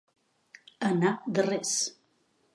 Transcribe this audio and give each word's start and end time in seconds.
Anar 0.89 1.13
de 1.37 1.45
res. 1.51 1.77